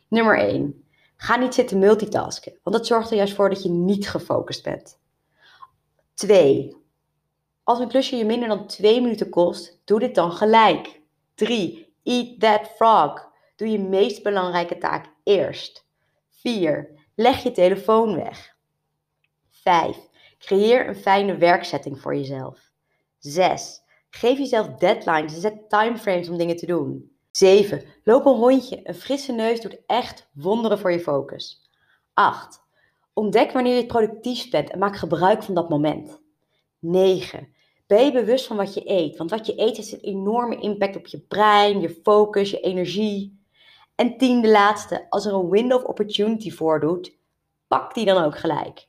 Nummer 0.09 0.39
1. 0.39 0.85
Ga 1.17 1.37
niet 1.37 1.55
zitten 1.55 1.79
multitasken, 1.79 2.59
want 2.63 2.77
dat 2.77 2.87
zorgt 2.87 3.11
er 3.11 3.17
juist 3.17 3.35
voor 3.35 3.49
dat 3.49 3.63
je 3.63 3.69
niet 3.69 4.09
gefocust 4.09 4.63
bent. 4.63 5.00
2. 6.21 6.77
Als 7.65 7.79
een 7.79 7.89
klusje 7.89 8.17
je 8.17 8.25
minder 8.25 8.49
dan 8.49 8.67
2 8.67 9.01
minuten 9.01 9.29
kost, 9.29 9.81
doe 9.85 9.99
dit 9.99 10.15
dan 10.15 10.33
gelijk. 10.33 11.01
3. 11.35 11.95
Eat 12.03 12.41
that 12.41 12.69
frog. 12.77 13.29
Doe 13.57 13.71
je 13.71 13.79
meest 13.79 14.23
belangrijke 14.23 14.79
taak 14.79 15.07
eerst. 15.25 15.87
4. 16.29 16.91
Leg 17.15 17.43
je 17.43 17.51
telefoon 17.51 18.15
weg. 18.15 18.57
5. 19.51 19.97
Creëer 20.39 20.89
een 20.89 20.97
fijne 20.97 21.37
werksetting 21.37 22.01
voor 22.01 22.15
jezelf. 22.17 22.71
6. 23.19 23.81
Geef 24.11 24.39
jezelf 24.39 24.69
deadlines 24.69 25.35
en 25.35 25.41
zet 25.41 25.69
timeframes 25.69 26.29
om 26.29 26.37
dingen 26.37 26.57
te 26.57 26.67
doen. 26.67 27.17
7. 27.31 27.85
Loop 28.05 28.27
een 28.27 28.37
rondje. 28.37 28.81
Een 28.83 28.95
frisse 28.95 29.33
neus 29.33 29.61
doet 29.61 29.79
echt 29.87 30.29
wonderen 30.33 30.79
voor 30.79 30.93
je 30.93 31.01
focus. 31.01 31.71
8. 32.15 32.69
Ontdek 33.13 33.53
wanneer 33.53 33.77
je 33.77 33.87
productief 33.87 34.51
bent 34.51 34.71
en 34.71 34.79
maak 34.79 34.97
gebruik 34.97 35.43
van 35.43 35.55
dat 35.55 35.69
moment. 35.69 36.21
9. 36.79 37.49
Ben 37.87 38.05
je 38.05 38.13
bewust 38.13 38.47
van 38.47 38.57
wat 38.57 38.75
je 38.75 38.91
eet, 38.91 39.17
want 39.17 39.31
wat 39.31 39.47
je 39.47 39.61
eet 39.61 39.77
heeft 39.77 39.93
een 39.93 40.01
enorme 40.01 40.61
impact 40.61 40.97
op 40.97 41.07
je 41.07 41.21
brein, 41.21 41.81
je 41.81 42.01
focus, 42.03 42.51
je 42.51 42.61
energie. 42.61 43.39
En 43.95 44.17
10. 44.17 44.43
De 44.43 44.51
laatste, 44.51 45.07
als 45.11 45.27
er 45.27 45.35
een 45.35 45.51
window 45.51 45.79
of 45.79 45.85
opportunity 45.85 46.51
voordoet, 46.51 47.19
pak 47.67 47.95
die 47.95 48.05
dan 48.05 48.25
ook 48.25 48.39
gelijk. 48.39 48.89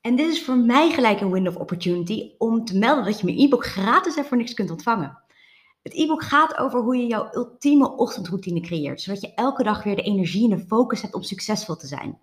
En 0.00 0.16
dit 0.16 0.28
is 0.28 0.44
voor 0.44 0.56
mij 0.56 0.90
gelijk 0.90 1.20
een 1.20 1.32
window 1.32 1.54
of 1.54 1.60
opportunity 1.60 2.34
om 2.38 2.64
te 2.64 2.78
melden 2.78 3.04
dat 3.04 3.18
je 3.20 3.24
mijn 3.24 3.38
e-book 3.38 3.66
gratis 3.66 4.16
en 4.16 4.24
voor 4.24 4.36
niks 4.36 4.54
kunt 4.54 4.70
ontvangen. 4.70 5.18
Het 5.82 5.94
e-book 5.94 6.22
gaat 6.22 6.56
over 6.56 6.80
hoe 6.80 6.96
je 6.96 7.06
jouw 7.06 7.28
ultieme 7.32 7.96
ochtendroutine 7.96 8.60
creëert, 8.60 9.00
zodat 9.00 9.20
je 9.20 9.34
elke 9.34 9.62
dag 9.62 9.82
weer 9.82 9.96
de 9.96 10.02
energie 10.02 10.50
en 10.50 10.56
de 10.56 10.64
focus 10.66 11.02
hebt 11.02 11.14
om 11.14 11.22
succesvol 11.22 11.76
te 11.76 11.86
zijn. 11.86 12.18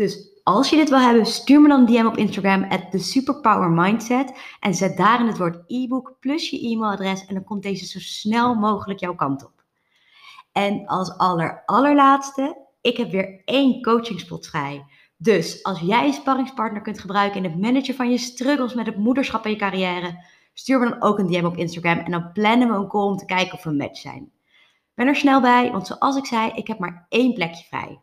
Dus 0.00 0.40
als 0.42 0.70
je 0.70 0.76
dit 0.76 0.88
wil 0.88 0.98
hebben, 0.98 1.26
stuur 1.26 1.60
me 1.60 1.68
dan 1.68 1.80
een 1.80 1.86
DM 1.86 2.06
op 2.06 2.16
Instagram 2.16 2.64
at 2.64 2.90
the 2.90 2.98
Superpower 2.98 3.70
Mindset 3.70 4.38
en 4.60 4.74
zet 4.74 4.96
daarin 4.96 5.26
het 5.26 5.38
woord 5.38 5.62
e-book 5.66 6.16
plus 6.20 6.50
je 6.50 6.68
e-mailadres 6.68 7.26
en 7.26 7.34
dan 7.34 7.44
komt 7.44 7.62
deze 7.62 7.86
zo 7.86 7.98
snel 7.98 8.54
mogelijk 8.54 9.00
jouw 9.00 9.14
kant 9.14 9.44
op. 9.44 9.64
En 10.52 10.86
als 10.86 11.16
aller 11.16 11.62
allerlaatste, 11.66 12.56
ik 12.80 12.96
heb 12.96 13.10
weer 13.10 13.42
één 13.44 13.82
coachingspot 13.82 14.46
vrij. 14.46 14.84
Dus 15.16 15.62
als 15.62 15.80
jij 15.80 16.06
een 16.06 16.12
sparringspartner 16.12 16.82
kunt 16.82 17.00
gebruiken 17.00 17.44
in 17.44 17.50
het 17.50 17.60
managen 17.60 17.94
van 17.94 18.10
je 18.10 18.18
struggles 18.18 18.74
met 18.74 18.86
het 18.86 18.96
moederschap 18.96 19.44
en 19.44 19.50
je 19.50 19.56
carrière, 19.56 20.24
stuur 20.52 20.78
me 20.78 20.88
dan 20.88 21.02
ook 21.02 21.18
een 21.18 21.26
DM 21.26 21.44
op 21.44 21.56
Instagram 21.56 21.98
en 21.98 22.10
dan 22.10 22.32
plannen 22.32 22.68
we 22.68 22.74
een 22.74 22.88
call 22.88 23.06
om 23.06 23.16
te 23.16 23.24
kijken 23.24 23.52
of 23.54 23.64
we 23.64 23.70
een 23.70 23.76
match 23.76 24.00
zijn. 24.00 24.32
Ben 24.94 25.06
er 25.06 25.16
snel 25.16 25.40
bij, 25.40 25.70
want 25.70 25.86
zoals 25.86 26.16
ik 26.16 26.26
zei, 26.26 26.50
ik 26.54 26.66
heb 26.66 26.78
maar 26.78 27.06
één 27.08 27.34
plekje 27.34 27.64
vrij. 27.64 28.00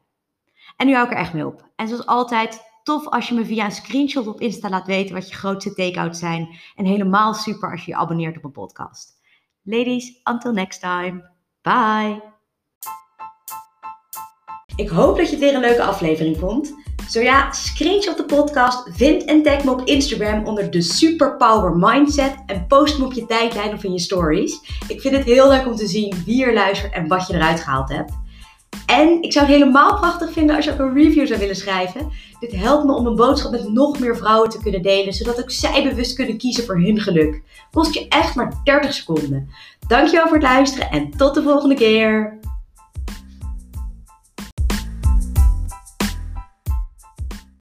En 0.77 0.87
nu 0.87 0.93
hou 0.93 1.05
ik 1.05 1.11
er 1.11 1.19
echt 1.19 1.33
mee 1.33 1.45
op. 1.45 1.69
En 1.75 1.87
zoals 1.87 2.05
altijd, 2.05 2.61
tof 2.83 3.07
als 3.07 3.27
je 3.27 3.35
me 3.35 3.45
via 3.45 3.65
een 3.65 3.71
screenshot 3.71 4.27
op 4.27 4.41
Insta 4.41 4.69
laat 4.69 4.85
weten 4.85 5.15
wat 5.15 5.29
je 5.29 5.35
grootste 5.35 5.73
takeouts 5.73 6.19
zijn. 6.19 6.59
En 6.75 6.85
helemaal 6.85 7.33
super 7.33 7.71
als 7.71 7.85
je 7.85 7.91
je 7.91 7.97
abonneert 7.97 8.37
op 8.37 8.43
een 8.43 8.51
podcast. 8.51 9.13
Ladies, 9.63 10.21
until 10.23 10.51
next 10.51 10.79
time. 10.79 11.31
Bye. 11.61 12.21
Ik 14.75 14.89
hoop 14.89 15.17
dat 15.17 15.29
je 15.29 15.37
weer 15.37 15.53
een 15.53 15.59
leuke 15.59 15.83
aflevering 15.83 16.37
vond. 16.37 16.75
Zo 17.09 17.21
ja, 17.21 17.51
screenshot 17.51 18.17
de 18.17 18.25
podcast, 18.25 18.89
vind 18.91 19.25
en 19.25 19.43
tag 19.43 19.63
me 19.63 19.71
op 19.71 19.81
Instagram 19.81 20.45
onder 20.45 20.71
de 20.71 20.81
Superpower 20.81 21.75
Mindset 21.77 22.35
en 22.45 22.67
post 22.67 22.99
me 22.99 23.05
op 23.05 23.13
je 23.13 23.25
tijdlijn 23.25 23.73
of 23.73 23.83
in 23.83 23.91
je 23.91 23.99
stories. 23.99 24.59
Ik 24.87 25.01
vind 25.01 25.15
het 25.15 25.25
heel 25.25 25.49
leuk 25.49 25.65
om 25.65 25.75
te 25.75 25.87
zien 25.87 26.23
wie 26.25 26.45
er 26.45 26.53
luistert 26.53 26.93
en 26.93 27.07
wat 27.07 27.27
je 27.27 27.33
eruit 27.33 27.59
gehaald 27.59 27.89
hebt. 27.89 28.11
En 28.87 29.21
ik 29.21 29.33
zou 29.33 29.45
het 29.45 29.55
helemaal 29.55 29.95
prachtig 29.95 30.31
vinden 30.31 30.55
als 30.55 30.65
je 30.65 30.71
ook 30.71 30.79
een 30.79 30.93
review 30.93 31.27
zou 31.27 31.39
willen 31.39 31.55
schrijven. 31.55 32.11
Dit 32.39 32.55
helpt 32.55 32.85
me 32.85 32.93
om 32.93 33.05
een 33.05 33.15
boodschap 33.15 33.51
met 33.51 33.73
nog 33.73 33.99
meer 33.99 34.17
vrouwen 34.17 34.49
te 34.49 34.61
kunnen 34.61 34.81
delen, 34.81 35.13
zodat 35.13 35.39
ook 35.39 35.51
zij 35.51 35.83
bewust 35.83 36.15
kunnen 36.15 36.37
kiezen 36.37 36.65
voor 36.65 36.79
hun 36.79 36.99
geluk. 36.99 37.41
Kost 37.71 37.93
je 37.93 38.07
echt 38.07 38.35
maar 38.35 38.53
30 38.63 38.93
seconden. 38.93 39.49
Dankjewel 39.87 40.27
voor 40.27 40.37
het 40.37 40.45
luisteren 40.45 40.91
en 40.91 41.11
tot 41.17 41.33
de 41.33 41.43
volgende 41.43 41.75
keer. 41.75 42.39